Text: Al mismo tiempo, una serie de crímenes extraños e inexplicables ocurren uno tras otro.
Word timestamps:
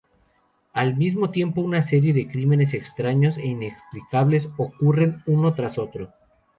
Al 0.73 0.97
mismo 0.97 1.29
tiempo, 1.29 1.61
una 1.61 1.83
serie 1.83 2.11
de 2.11 2.27
crímenes 2.27 2.73
extraños 2.73 3.37
e 3.37 3.45
inexplicables 3.45 4.49
ocurren 4.57 5.21
uno 5.27 5.53
tras 5.53 5.77
otro. 5.77 6.09